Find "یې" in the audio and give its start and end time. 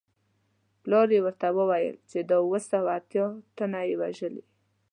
1.15-1.19, 3.89-3.95